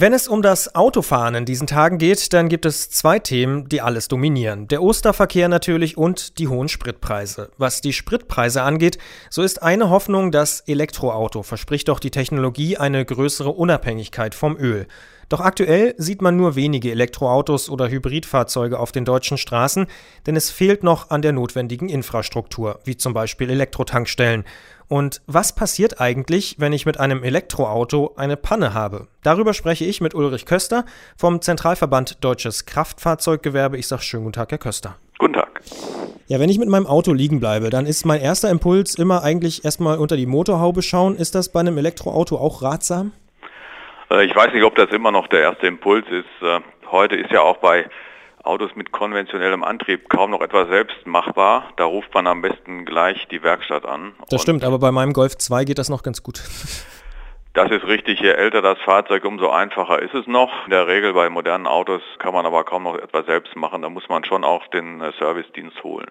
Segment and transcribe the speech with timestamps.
[0.00, 3.82] Wenn es um das Autofahren in diesen Tagen geht, dann gibt es zwei Themen, die
[3.82, 4.66] alles dominieren.
[4.66, 7.50] Der Osterverkehr natürlich und die hohen Spritpreise.
[7.58, 8.96] Was die Spritpreise angeht,
[9.28, 14.86] so ist eine Hoffnung das Elektroauto, verspricht doch die Technologie eine größere Unabhängigkeit vom Öl.
[15.28, 19.86] Doch aktuell sieht man nur wenige Elektroautos oder Hybridfahrzeuge auf den deutschen Straßen,
[20.26, 24.44] denn es fehlt noch an der notwendigen Infrastruktur, wie zum Beispiel Elektrotankstellen.
[24.90, 29.06] Und was passiert eigentlich, wenn ich mit einem Elektroauto eine Panne habe?
[29.22, 30.84] Darüber spreche ich mit Ulrich Köster
[31.16, 33.78] vom Zentralverband Deutsches Kraftfahrzeuggewerbe.
[33.78, 34.96] Ich sage schönen guten Tag, Herr Köster.
[35.18, 35.60] Guten Tag.
[36.26, 39.64] Ja, wenn ich mit meinem Auto liegen bleibe, dann ist mein erster Impuls immer eigentlich
[39.64, 41.14] erstmal unter die Motorhaube schauen.
[41.14, 43.12] Ist das bei einem Elektroauto auch ratsam?
[44.10, 46.42] Äh, ich weiß nicht, ob das immer noch der erste Impuls ist.
[46.42, 46.58] Äh,
[46.90, 47.88] heute ist ja auch bei
[48.44, 51.64] Autos mit konventionellem Antrieb kaum noch etwas selbst machbar.
[51.76, 54.12] Da ruft man am besten gleich die Werkstatt an.
[54.28, 56.42] Das stimmt, aber bei meinem Golf 2 geht das noch ganz gut.
[57.52, 58.20] Das ist richtig.
[58.20, 60.50] Je älter das Fahrzeug, umso einfacher ist es noch.
[60.66, 63.82] In der Regel bei modernen Autos kann man aber kaum noch etwas selbst machen.
[63.82, 66.06] Da muss man schon auch den äh, Servicedienst holen.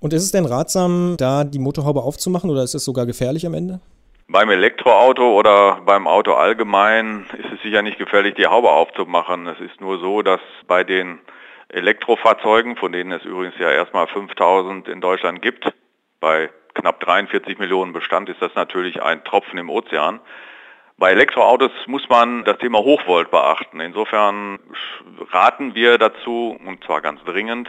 [0.00, 3.52] Und ist es denn ratsam, da die Motorhaube aufzumachen oder ist es sogar gefährlich am
[3.52, 3.80] Ende?
[4.28, 9.46] Beim Elektroauto oder beim Auto allgemein ist es sicher nicht gefährlich, die Haube aufzumachen.
[9.46, 11.18] Es ist nur so, dass bei den
[11.68, 15.72] Elektrofahrzeugen, von denen es übrigens ja erstmal 5000 in Deutschland gibt.
[16.20, 20.20] Bei knapp 43 Millionen Bestand ist das natürlich ein Tropfen im Ozean.
[20.98, 23.80] Bei Elektroautos muss man das Thema Hochvolt beachten.
[23.80, 24.58] Insofern
[25.32, 27.68] raten wir dazu, und zwar ganz dringend,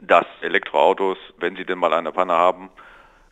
[0.00, 2.70] dass Elektroautos, wenn sie denn mal eine Panne haben,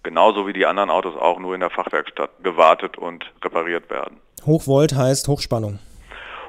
[0.02, 4.20] genauso wie die anderen Autos auch nur in der Fachwerkstatt gewartet und repariert werden.
[4.44, 5.78] Hochvolt heißt Hochspannung.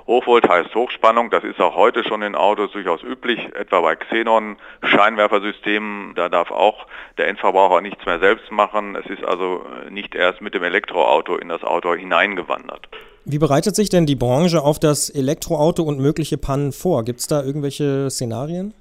[0.06, 4.58] Hochvolt heißt Hochspannung, das ist auch heute schon in Autos durchaus üblich, etwa bei Xenon
[4.84, 6.88] Scheinwerfersystemen, da darf auch
[7.18, 8.96] der Endverbraucher nichts mehr selbst machen.
[8.96, 12.90] Es ist also nicht erst mit dem Elektroauto in das Auto hineingewandert.
[13.26, 17.06] Wie bereitet sich denn die Branche auf das Elektroauto und mögliche Pannen vor?
[17.06, 18.74] Gibt es da irgendwelche Szenarien?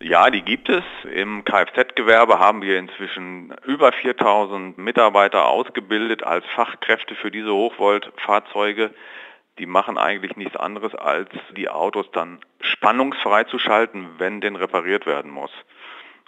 [0.00, 0.84] Ja, die gibt es.
[1.12, 8.90] Im Kfz-Gewerbe haben wir inzwischen über 4000 Mitarbeiter ausgebildet als Fachkräfte für diese Hochvolt-Fahrzeuge
[9.58, 15.06] die machen eigentlich nichts anderes, als die Autos dann spannungsfrei zu schalten, wenn denn repariert
[15.06, 15.50] werden muss.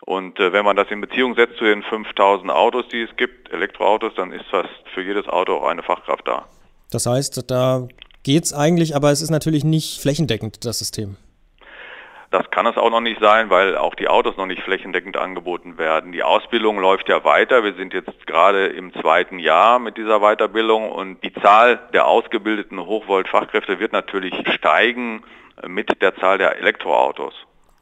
[0.05, 3.53] Und äh, wenn man das in Beziehung setzt zu den 5000 Autos, die es gibt,
[3.53, 6.47] Elektroautos, dann ist fast für jedes Auto auch eine Fachkraft da.
[6.91, 7.89] Das heißt, da
[8.23, 11.17] geht es eigentlich, aber es ist natürlich nicht flächendeckend, das System.
[12.31, 15.79] Das kann es auch noch nicht sein, weil auch die Autos noch nicht flächendeckend angeboten
[15.79, 16.13] werden.
[16.13, 17.65] Die Ausbildung läuft ja weiter.
[17.65, 22.79] Wir sind jetzt gerade im zweiten Jahr mit dieser Weiterbildung und die Zahl der ausgebildeten
[22.85, 25.23] Hochvolt-Fachkräfte wird natürlich steigen
[25.67, 27.33] mit der Zahl der Elektroautos.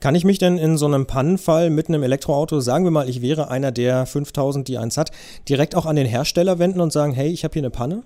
[0.00, 3.22] Kann ich mich denn in so einem Pannenfall mit einem Elektroauto, sagen wir mal, ich
[3.22, 5.10] wäre einer der 5000, die eins hat,
[5.48, 8.02] direkt auch an den Hersteller wenden und sagen, hey, ich habe hier eine Panne?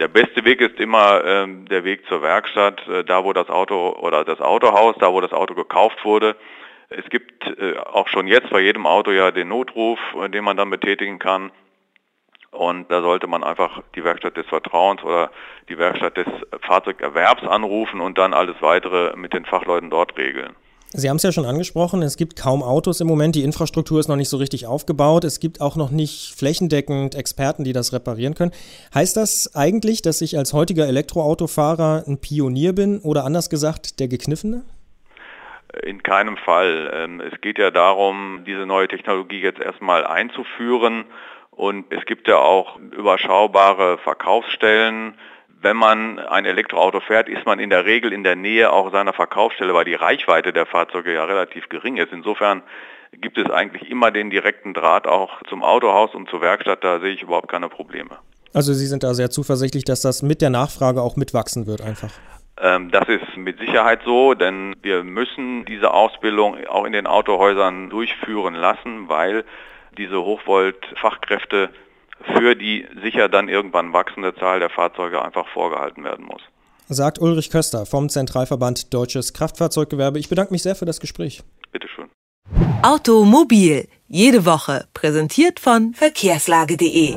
[0.00, 3.90] Der beste Weg ist immer ähm, der Weg zur Werkstatt, äh, da wo das Auto
[4.00, 6.34] oder das Autohaus, da wo das Auto gekauft wurde.
[6.88, 10.56] Es gibt äh, auch schon jetzt bei jedem Auto ja den Notruf, äh, den man
[10.56, 11.52] dann betätigen kann.
[12.50, 15.30] Und da sollte man einfach die Werkstatt des Vertrauens oder
[15.68, 16.26] die Werkstatt des
[16.62, 20.54] Fahrzeugerwerbs anrufen und dann alles weitere mit den Fachleuten dort regeln.
[20.96, 24.06] Sie haben es ja schon angesprochen, es gibt kaum Autos im Moment, die Infrastruktur ist
[24.06, 28.36] noch nicht so richtig aufgebaut, es gibt auch noch nicht flächendeckend Experten, die das reparieren
[28.36, 28.52] können.
[28.94, 34.06] Heißt das eigentlich, dass ich als heutiger Elektroautofahrer ein Pionier bin oder anders gesagt der
[34.06, 34.62] Gekniffene?
[35.82, 36.88] In keinem Fall.
[36.94, 41.06] Ähm, es geht ja darum, diese neue Technologie jetzt erstmal einzuführen
[41.50, 45.14] und es gibt ja auch überschaubare Verkaufsstellen,
[45.64, 49.14] wenn man ein Elektroauto fährt, ist man in der Regel in der Nähe auch seiner
[49.14, 52.12] Verkaufsstelle, weil die Reichweite der Fahrzeuge ja relativ gering ist.
[52.12, 52.62] Insofern
[53.20, 56.84] gibt es eigentlich immer den direkten Draht auch zum Autohaus und zur Werkstatt.
[56.84, 58.18] Da sehe ich überhaupt keine Probleme.
[58.52, 62.10] Also Sie sind da sehr zuversichtlich, dass das mit der Nachfrage auch mitwachsen wird einfach.
[62.60, 67.90] Ähm, das ist mit Sicherheit so, denn wir müssen diese Ausbildung auch in den Autohäusern
[67.90, 69.44] durchführen lassen, weil
[69.96, 71.70] diese Hochvolt-Fachkräfte
[72.38, 76.42] für die sicher dann irgendwann wachsende Zahl der Fahrzeuge einfach vorgehalten werden muss.
[76.88, 80.18] Sagt Ulrich Köster vom Zentralverband Deutsches Kraftfahrzeuggewerbe.
[80.18, 81.42] Ich bedanke mich sehr für das Gespräch.
[81.72, 82.10] Bitteschön.
[82.82, 87.16] Automobil, jede Woche, präsentiert von verkehrslage.de.